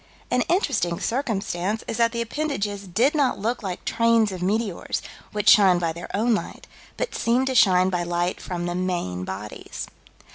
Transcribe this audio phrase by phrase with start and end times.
[0.31, 4.99] An interesting circumstance is that the appendages did not look like trains of meteors,
[5.31, 6.65] which shine by their own light,
[6.97, 9.85] but "seemed to shine by light from the main bodies."